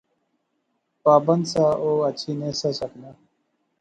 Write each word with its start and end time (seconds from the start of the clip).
پابند 1.03 1.43
سا، 1.51 1.65
او 1.83 1.89
اچھی 2.09 2.31
نہسا 2.39 2.69
سکنا 2.79 3.11